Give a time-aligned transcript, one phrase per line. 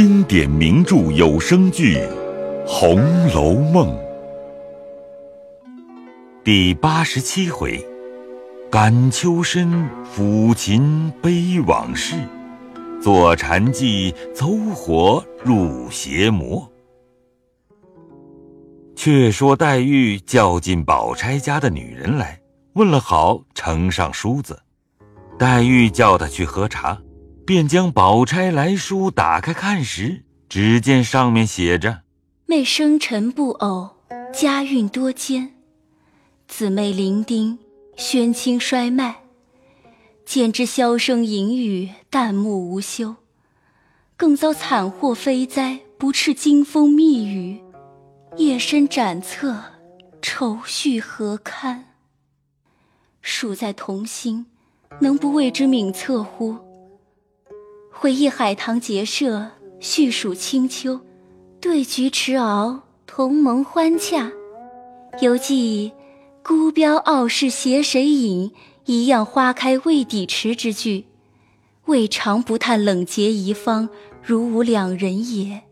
[0.00, 1.96] 经典名著有声剧
[2.64, 3.00] 《红
[3.34, 3.88] 楼梦》
[6.44, 7.84] 第八十七回：
[8.70, 12.14] 感秋深抚琴悲往事，
[13.02, 16.70] 坐禅寂走火入邪魔。
[18.94, 22.40] 却说黛玉叫进宝钗家的女人来，
[22.74, 24.62] 问了好，呈上梳子。
[25.36, 26.96] 黛玉叫她去喝茶。
[27.48, 32.02] 便将宝钗来书打开看时，只见上面写着
[32.44, 33.88] ：“妹生辰不偶，
[34.34, 35.54] 家运多艰。
[36.46, 37.56] 姊妹伶仃，
[37.96, 39.22] 宣亲衰迈。
[40.26, 43.16] 见之箫声隐语，旦暮无休。
[44.14, 47.62] 更遭惨祸非灾，不啻惊风密雨。
[48.36, 49.58] 夜深斩册，
[50.20, 51.94] 愁绪何堪？
[53.22, 54.44] 数在同心，
[55.00, 56.58] 能不为之悯恻乎？”
[58.00, 61.00] 回忆海棠结社，叙数清秋，
[61.60, 64.30] 对菊池敖，同盟欢洽。
[65.20, 65.90] 犹记
[66.44, 68.52] 孤标傲世携谁饮？
[68.84, 71.06] 一样花开未抵池之句。
[71.86, 73.88] 未尝不叹冷洁遗芳，
[74.22, 75.62] 如吾两人也。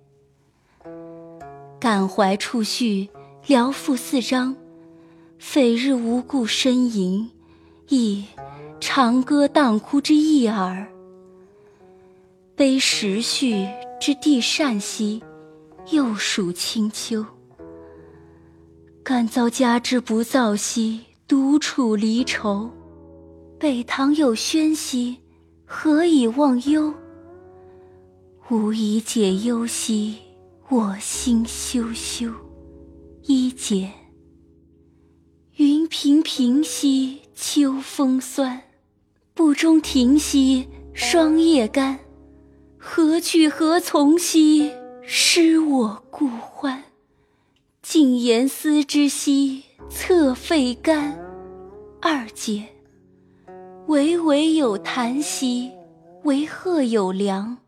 [1.78, 3.08] 感怀处绪，
[3.46, 4.56] 聊赋四章。
[5.38, 7.30] 匪日无故呻吟，
[7.88, 8.24] 亦
[8.80, 10.88] 长歌当哭之意耳。
[12.56, 13.68] 悲时序
[14.00, 15.22] 之地善兮，
[15.92, 17.22] 又属清秋。
[19.04, 22.70] 感遭家之不造兮，独处离愁。
[23.58, 25.18] 北堂有轩兮，
[25.66, 26.94] 何以忘忧？
[28.48, 30.16] 吾以解忧兮，
[30.70, 32.32] 我心羞羞。
[33.24, 33.90] 一解。
[35.56, 38.62] 云平平兮，秋风酸。
[39.34, 41.98] 不中庭兮，霜叶干。
[42.88, 44.70] 何去何从兮？
[45.02, 46.84] 失我故欢。
[47.82, 51.18] 静言思之兮，侧肺肝。
[52.00, 52.62] 二姐，
[53.88, 55.72] 巍巍有檀兮，
[56.22, 57.58] 为鹤有梁。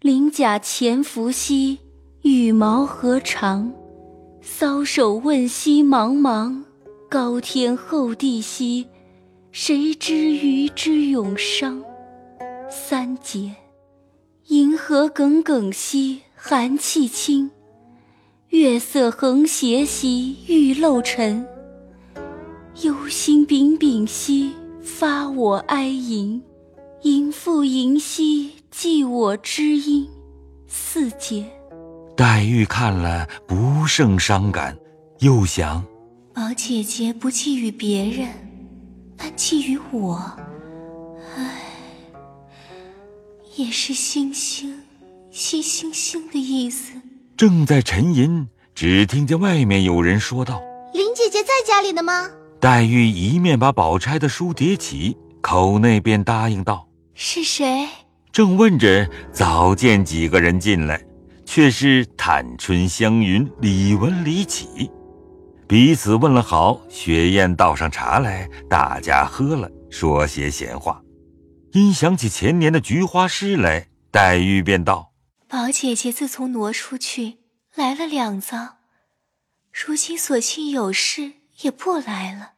[0.00, 1.80] 鳞甲潜伏兮，
[2.22, 3.72] 羽毛何长？
[4.40, 6.62] 搔首问兮茫茫，
[7.10, 8.86] 高天厚地兮，
[9.50, 11.82] 谁知鱼之永伤？
[12.70, 13.52] 三姐。
[14.48, 17.50] 银河耿耿兮，寒气清；
[18.50, 21.44] 月色横斜兮，玉漏沉。
[22.82, 26.40] 忧心忡忡兮，发我哀吟；
[27.02, 30.08] 吟复吟兮，寄我知音。
[30.68, 31.44] 四节。
[32.16, 34.78] 黛玉看了不胜伤感，
[35.18, 35.84] 又想：
[36.32, 38.28] 宝姐姐不寄予别人，
[39.16, 40.22] 但寄予我。
[43.56, 44.82] 也是星星，
[45.30, 46.92] 惜星星的意思。
[47.38, 50.60] 正在沉吟，只听见外面有人说道
[50.92, 52.28] ：“林姐姐在家里呢吗？”
[52.60, 57.88] 黛玉一面把宝钗的书叠起，口内便答应道：“是谁？”
[58.30, 61.02] 正问着，早见几个人进来，
[61.46, 64.90] 却是探春、湘云、李文、李绮，
[65.66, 71.00] 彼此问了好，雪雁倒上茶来，大家喝了，说些闲话。
[71.76, 75.12] 因想起前年的菊花诗来，黛玉便道
[75.46, 77.40] ：“宝姐姐自从挪出去，
[77.74, 78.78] 来了两遭，
[79.70, 82.52] 如今索性有事也不来了，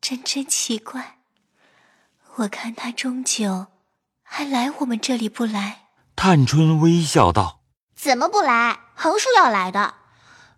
[0.00, 1.18] 真真奇怪。
[2.38, 3.68] 我看她终究
[4.24, 7.62] 还来我们这里不来。”探春微笑道
[7.94, 8.80] ：“怎么不来？
[8.96, 9.94] 横竖要来的。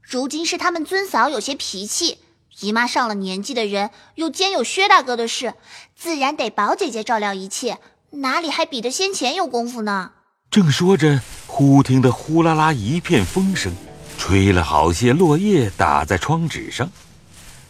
[0.00, 2.20] 如今是他们尊嫂有些脾气。”
[2.60, 5.54] 姨妈上了年纪的人，又兼有薛大哥的事，
[5.96, 7.78] 自然得宝姐姐照料一切，
[8.10, 10.12] 哪里还比得先前有功夫呢？
[10.50, 13.74] 正说着，忽听得呼啦啦一片风声，
[14.18, 16.90] 吹了好些落叶打在窗纸上，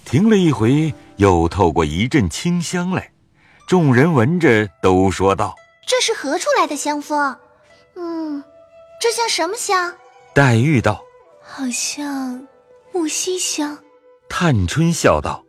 [0.05, 3.13] 停了一回，又透过一阵清香来。
[3.69, 5.55] 众人闻着，都说道
[5.87, 7.37] ：“这是何处来的香风？
[7.95, 8.43] 嗯，
[9.01, 9.95] 这像什么香？”
[10.35, 11.01] 黛玉道
[11.41, 12.47] ：“好像
[12.93, 13.79] 木樨香。”
[14.35, 15.45] 探春笑道：“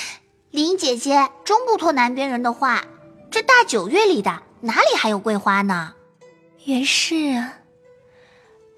[0.52, 2.84] 林姐姐终不托南边人的话，
[3.32, 5.94] 这大九月里的哪里还有桂花呢？
[6.66, 7.58] 原是啊，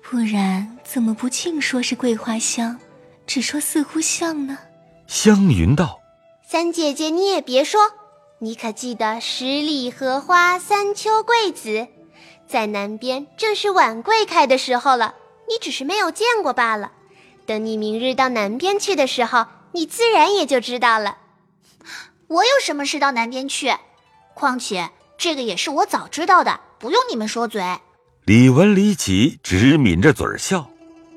[0.01, 2.81] 不然怎么不尽说是桂花香，
[3.27, 4.57] 只说似乎像呢？”
[5.07, 6.01] 湘云道
[6.49, 7.81] ：“三姐姐你也别说，
[8.39, 11.87] 你可记得十里荷花三秋桂子，
[12.49, 15.15] 在南边正是晚桂开的时候了，
[15.51, 16.93] 你只是没有见过罢了。”
[17.47, 21.19] 等你明日到南边去的时候，你自然也就知道了。
[22.29, 23.75] 我有什么事到南边去？
[24.35, 27.63] 况且这个也是我早知道的，不用你们说嘴。
[28.25, 30.69] 李文、李启直抿着嘴笑。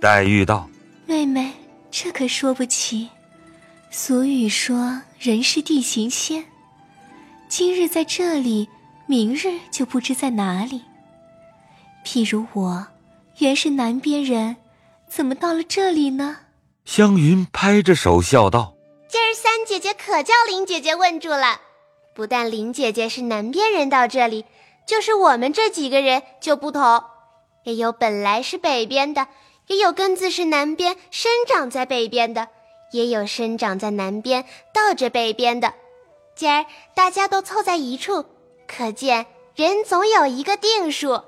[0.02, 0.70] 黛玉道
[1.08, 1.54] ：“妹妹，
[1.90, 3.10] 这可说不起。
[3.90, 6.44] 俗语说人是地形仙，
[7.48, 8.68] 今日在这里，
[9.08, 10.82] 明日就不知在哪里。
[12.04, 12.88] 譬如我，
[13.38, 14.58] 原是南边人，
[15.10, 16.38] 怎么到了这里呢？”
[16.86, 18.74] 湘云拍着手笑道
[19.10, 21.62] ：“今儿三姐姐可叫林姐姐问住了。
[22.14, 24.46] 不但林姐姐是南边人到这里。”
[24.86, 27.04] 就是我们这几个人就不同，
[27.64, 29.28] 也有本来是北边的，
[29.66, 32.50] 也有根子是南边生长在北边的，
[32.92, 35.74] 也有生长在南边倒着北边的。
[36.36, 38.26] 今儿大家都凑在一处，
[38.68, 39.26] 可见
[39.56, 41.24] 人总有一个定数。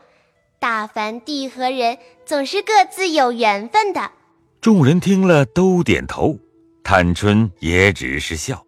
[0.59, 4.12] 大凡地和人总是各自有缘分的。
[4.59, 6.38] 众人听了都点头，
[6.83, 8.65] 探春也只是笑，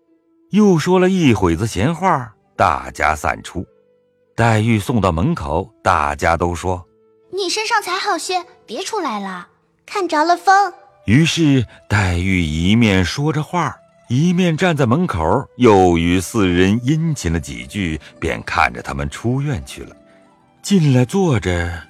[0.52, 3.66] 又说了一会子闲话，大家散出。
[4.36, 6.86] 黛玉送到门口，大家都说
[7.34, 9.50] ：“你身上才好些，别出来了，
[9.86, 10.72] 看着了风。”
[11.06, 13.76] 于是黛玉一面说着话，
[14.10, 19.96] 一面站在门口，又与四人殷勤了几句，便看着他们出院去了。
[20.70, 21.88] 进来坐着，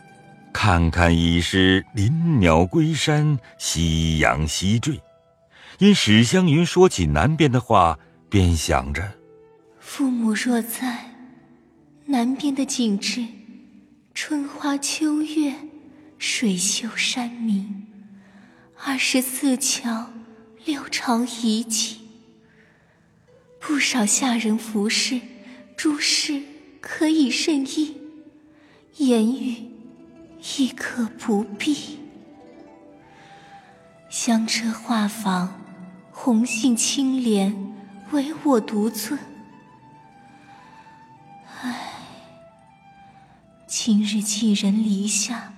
[0.53, 4.97] 看看已是林鸟归山，夕阳西坠。
[5.79, 7.99] 因史湘云说起南边的话，
[8.29, 9.15] 便想着：
[9.81, 11.11] 父母若在。
[12.05, 13.25] 南边的景致，
[14.13, 15.55] 春花秋月，
[16.17, 17.85] 水秀山明，
[18.81, 20.09] 二十四桥，
[20.63, 21.97] 六朝遗迹，
[23.59, 25.19] 不少下人服侍，
[25.75, 26.41] 诸事
[26.79, 27.98] 可以甚意，
[28.99, 29.71] 言语
[30.57, 31.97] 亦可不必。
[34.09, 35.47] 香车画舫，
[36.11, 37.73] 红杏青莲，
[38.11, 39.17] 唯我独尊。
[41.61, 41.93] 唉
[43.65, 45.53] 今日寄人篱下，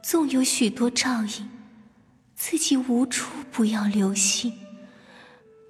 [0.00, 1.50] 纵有许多照应，
[2.36, 4.52] 自己无处不要留心。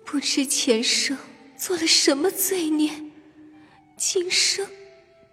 [0.05, 1.17] 不知前生
[1.57, 2.93] 做了什么罪孽，
[3.97, 4.67] 今生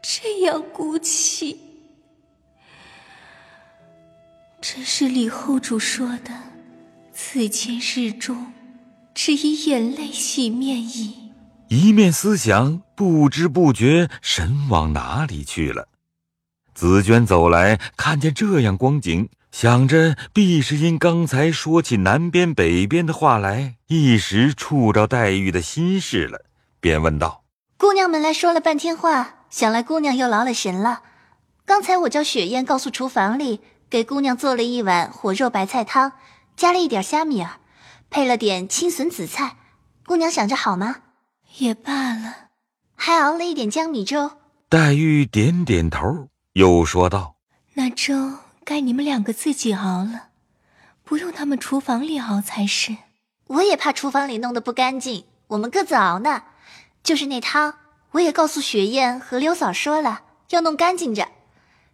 [0.02, 1.58] 这样孤凄。
[4.66, 6.32] 真是李后主说的
[7.14, 8.54] ：“此间日中，
[9.14, 11.34] 只以眼泪洗面矣。”
[11.68, 15.90] 一面思想，不知不觉神往哪里去了。
[16.74, 26.46] 紫娟走来，看见这样光景，想着必是因刚才说起南边、北边的话来，一时触着黛玉的心事了，
[26.80, 27.44] 便问道
[27.76, 31.02] ：“姑娘们来说了半天话，想来姑娘又劳了神了。
[31.66, 33.60] 刚才我叫雪雁告诉厨房里，
[33.94, 36.14] 给姑娘做了一碗火肉白菜汤，
[36.58, 37.60] 加了一点虾米儿，
[38.10, 39.58] 配了点青笋紫菜。
[40.04, 40.96] 姑娘想着好吗？
[41.58, 42.48] 也罢了，
[42.96, 44.32] 还熬了一点江米粥。”
[44.68, 46.28] 黛玉点点头。
[46.54, 47.36] 又说道
[47.76, 50.30] ：“那粥该你们两个自己熬了，
[51.04, 52.98] 不用他们厨房里熬才是。
[53.46, 56.46] 我也怕厨房里弄得不干净，我们各自熬呢。
[57.04, 57.76] 就是那汤，
[58.14, 61.28] 我也告诉雪雁和刘嫂说了，要弄干净着。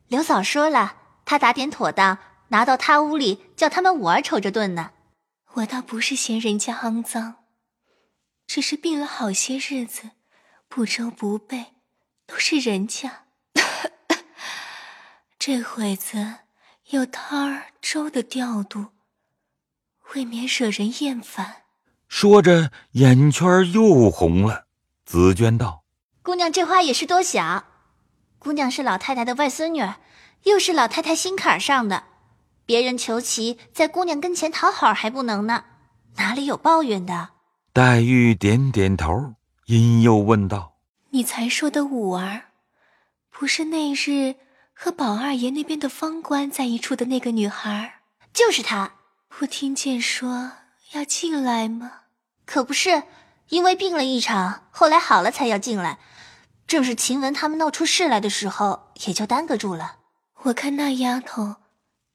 [0.08, 0.94] 刘嫂说了，
[1.30, 2.18] 她打点妥当，
[2.48, 4.94] 拿到他屋里，叫他们五儿瞅着炖呢。
[5.54, 7.36] 我倒不是嫌人家肮脏，
[8.48, 10.10] 只是病了好些日子，
[10.68, 11.76] 不粥不备，
[12.26, 13.26] 都是人家。
[15.38, 16.38] ”这会子
[16.88, 18.88] 有汤儿粥的调度，
[20.16, 21.58] 未免惹人厌烦。
[22.08, 24.66] 说着，眼圈又红了。
[25.06, 25.84] 紫娟道
[26.24, 27.66] ：“姑娘这话也是多想。
[28.40, 29.88] 姑娘是老太太的外孙女，
[30.44, 32.04] 又是老太太心坎上的，
[32.66, 35.66] 别人求其在姑娘跟前讨好还不能呢，
[36.18, 37.30] 哪里有抱怨的？”
[37.74, 39.34] 黛玉点点头，
[39.66, 40.76] 因又问道
[41.12, 42.46] ：“你才说的五儿，
[43.30, 44.36] 不是那日？”
[44.82, 47.96] 和宝二爷那边的方官在一处的那个女孩，
[48.34, 48.94] 就是她。
[49.40, 50.54] 我听见说
[50.94, 51.92] 要进来吗？
[52.46, 53.04] 可不是，
[53.50, 56.00] 因为病了一场，后来好了才要进来。
[56.66, 59.98] 正是晴雯他们闹出事来的时候，也就耽搁住了。
[60.44, 61.58] 我看那丫头，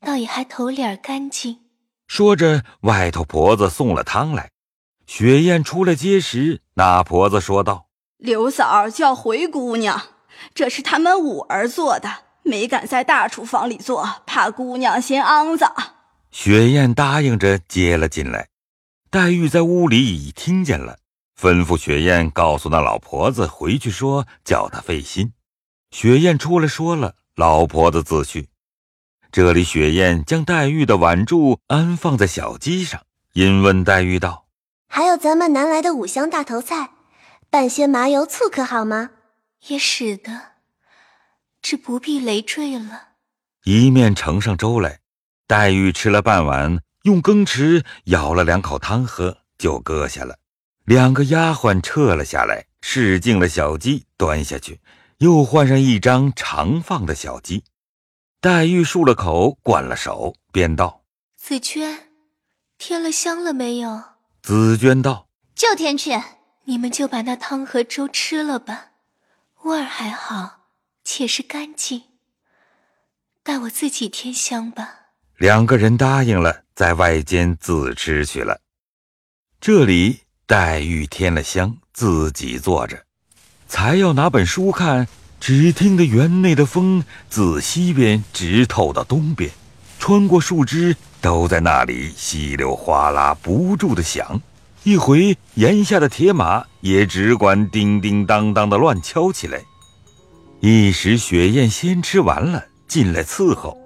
[0.01, 1.61] 倒也还头脸干净。
[2.07, 4.51] 说着，外头婆子送了汤来。
[5.07, 10.01] 雪雁出来接时，那婆子说道：“刘嫂叫回姑娘，
[10.55, 15.75] 这是他们五儿做的。”没敢在大厨房里做，怕姑娘嫌肮脏。
[16.31, 18.49] 雪雁答应着接了进来。
[19.11, 20.99] 黛玉在屋里已听见了，
[21.41, 25.33] 吩咐雪雁告诉那老婆子回去说，叫她费心。
[25.91, 28.49] 雪雁出来说了，老婆子自去。
[29.33, 34.47] 这里雪雁将黛玉的碗箸安放在小鸡上，因问黛玉道
[34.89, 36.91] ：“还有咱们南来的五香大头菜，
[37.51, 39.11] 拌些麻油醋可好吗？”
[39.67, 40.53] 也使得。
[41.61, 43.09] 只不必累赘了。
[43.65, 45.01] 一面盛上粥来。
[45.47, 50.37] 黛玉吃了半碗，用羹匙舀了两口汤喝，就搁下了。
[50.85, 54.81] 两个丫鬟撤了下来，试净了小鸡，端下去，
[55.25, 57.65] 又换上一张长放的小鸡。
[58.43, 61.03] 黛玉漱了口，灌了手，便道
[61.35, 62.11] ：“紫娟，
[62.77, 64.03] 添了香了没有？”
[64.43, 66.21] 紫娟道：“就添去。
[66.65, 68.91] 你们就把那汤和粥吃了吧，
[69.63, 70.67] 味儿还好，
[71.03, 72.03] 且是干净。
[73.43, 75.07] 待我自己添香吧。”
[75.39, 78.61] 两个人答应了，在外间自吃去了。
[79.59, 83.07] 这里黛玉添了香，自己坐着，
[83.75, 85.09] 才要拿本书看，
[85.41, 89.51] 只听得园内的风自西边直透到东边，
[89.99, 94.41] 穿过树枝，都在那里稀溜哗啦不住的响。
[94.85, 99.61] 一回檐下的铁马也只管叮叮当当的乱敲起来。
[100.61, 103.77] 一时雪雁先吃完了，进来伺候。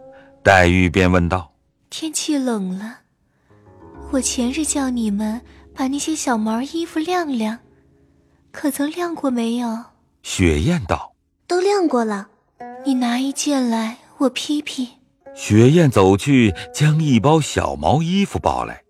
[0.42, 1.50] 黛玉便问道
[1.88, 2.98] ：“天气冷了，
[4.10, 5.40] 我前日叫你们
[5.74, 7.58] 把那些小毛衣服晾晾，
[8.52, 9.84] 可曾晾过没有？”
[10.22, 11.14] 雪雁道
[11.46, 12.28] ：“都晾过了。”
[12.84, 14.88] 你拿一件来，我披披。
[15.34, 18.82] 雪雁走去，将一包小毛衣服抱来，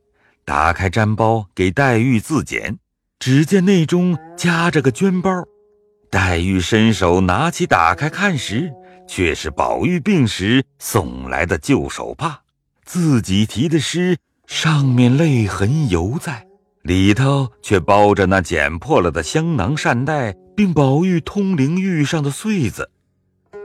[0.45, 2.79] 打开毡包给黛玉自检。
[3.19, 5.31] 只见内中夹着个绢包，
[6.11, 8.73] 黛玉伸手拿起打开看时。
[9.11, 12.43] 却是宝玉病时送来的旧手帕，
[12.85, 16.47] 自己题的诗，上面泪痕犹在，
[16.89, 22.91] 里头却包着那剪破了的香囊扇袋，并宝玉通灵玉上的穗子。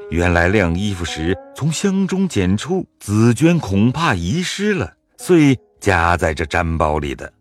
[0.09, 7.31] 原来晾衣服时从箱中捡出，紫娟恐怕遗失了，遂夹在这毡包里的。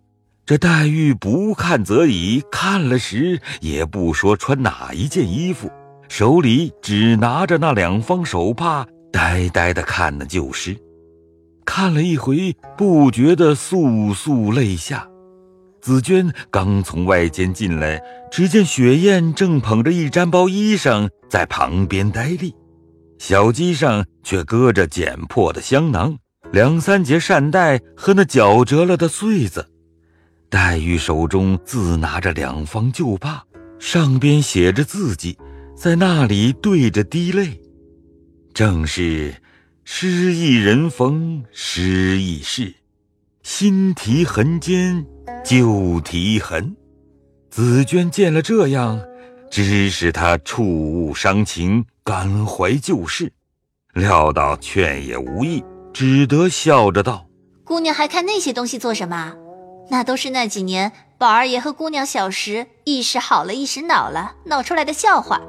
[0.47, 5.69] 这黛玉不看则已，看了时也不说穿哪一件衣服。
[6.09, 10.77] 手里只拿着那两方手帕，呆呆的看那旧诗，
[11.65, 15.09] 看了一回，不觉得簌簌泪下。
[15.83, 22.55] 紫娟刚从外间进来，只见雪雁正捧着一毡包衣裳在旁边呆立，
[23.19, 26.17] 小鸡上却搁着剪破的香囊、
[26.53, 29.69] 两三节扇带和那绞折了的穗子。
[30.49, 33.43] 黛玉手中自拿着两方旧帕，
[33.81, 35.37] 上边写着字迹。
[35.75, 37.61] 在那里对着滴泪，
[38.55, 39.35] 正是
[39.83, 42.73] 失意人逢失意事，
[43.43, 45.05] 新题痕间
[45.45, 46.77] 旧题痕。
[47.51, 49.01] 紫娟见了这样，
[49.51, 53.33] 只使她触物伤情，感怀旧事，
[53.95, 57.27] 料到劝也无益，只得笑着道
[57.65, 59.35] ：“姑娘还看那些东西做什么？
[59.91, 65.41] 那都是那几年宝二爷和姑娘小时一时好了，一时恼了，闹出来的笑话。”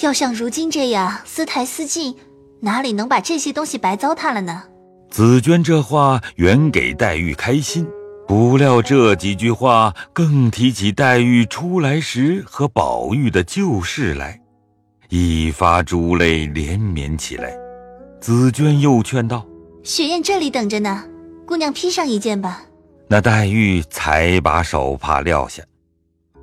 [0.00, 2.16] 要像如今这样私台私进，
[2.60, 4.64] 哪里能把这些东西白糟蹋了呢？
[5.10, 7.86] 紫娟这话原给黛玉开心，
[8.28, 14.40] 不料这几句话更提起黛玉出来时和宝玉的旧事来，
[15.08, 17.52] 一发珠泪连绵起来。
[18.20, 19.44] 紫娟又劝道
[19.82, 21.04] ：“雪雁这里等着呢，
[21.46, 22.62] 姑娘披上一件吧。”
[23.08, 25.62] 那黛玉才把手帕撂下，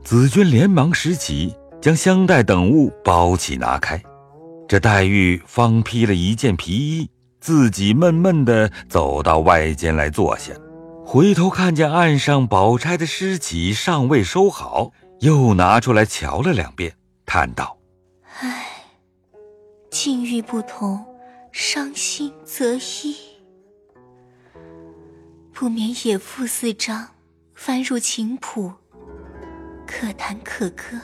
[0.03, 1.55] 紫娟连忙拾起。
[1.79, 4.01] 将香袋等物包起拿开，
[4.67, 7.09] 这黛玉方披了一件皮衣，
[7.47, 10.51] 自己闷闷地走到外间来坐下，
[11.05, 17.77] 回头看见岸上宝钗的诗起尚未收好，又拿出来瞧了两遍，叹道
[18.41, 18.65] ：“唉，
[19.89, 21.05] 境遇不同，
[21.53, 23.15] 伤心则一，
[25.53, 27.11] 不免也赋四章，
[27.55, 28.73] 翻入琴谱，
[29.85, 30.99] 可弹可歌。”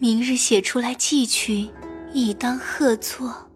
[0.00, 1.70] 明日写出来寄去，
[2.12, 3.47] 以当贺作。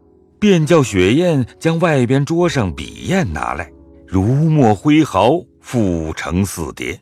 [0.43, 3.71] 便叫雪雁将外边桌上笔砚拿来，
[4.09, 7.01] 如墨挥毫，复成四叠。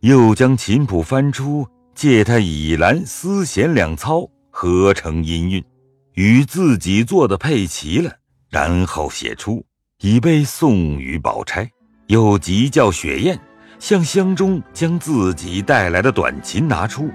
[0.00, 5.64] 又将琴谱翻出，借他倚兰、丝弦两操，合成音韵，
[6.12, 8.12] 与自己做的配齐了，
[8.50, 9.64] 然后写出，
[10.02, 11.66] 以备送与宝钗。
[12.08, 13.40] 又急叫雪雁
[13.78, 17.08] 向箱中将自己带来的短琴拿出。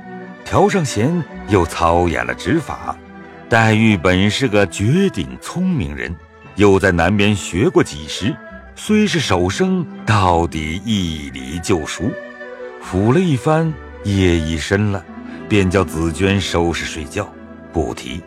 [0.43, 2.97] 调上弦，又操演了指法。
[3.47, 6.13] 黛玉本是个绝顶聪明人，
[6.55, 8.35] 又在南边学过几时，
[8.75, 12.11] 虽是手生，到底一理就熟。
[12.83, 13.71] 抚了一番，
[14.03, 15.05] 夜已深了，
[15.47, 17.31] 便叫紫鹃收拾睡觉，
[17.71, 18.19] 不提。